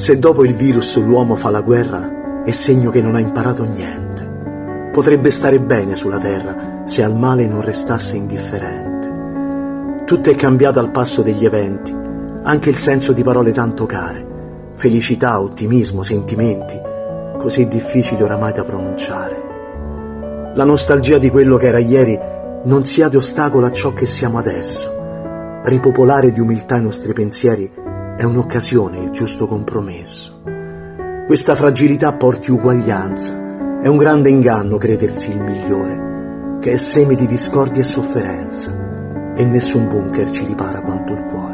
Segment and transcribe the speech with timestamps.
[0.00, 4.88] Se dopo il virus l'uomo fa la guerra, è segno che non ha imparato niente.
[4.90, 10.04] Potrebbe stare bene sulla terra se al male non restasse indifferente.
[10.06, 11.94] Tutto è cambiato al passo degli eventi,
[12.42, 16.80] anche il senso di parole tanto care, felicità, ottimismo, sentimenti,
[17.36, 20.52] così difficili oramai da pronunciare.
[20.54, 22.18] La nostalgia di quello che era ieri
[22.64, 25.60] non sia di ostacolo a ciò che siamo adesso.
[25.62, 27.88] Ripopolare di umiltà i nostri pensieri
[28.20, 30.42] è un'occasione, il giusto compromesso.
[31.24, 37.24] Questa fragilità porti uguaglianza, è un grande inganno credersi il migliore, che è seme di
[37.24, 41.49] discordia e sofferenza, e nessun bunker ci ripara quanto il cuore.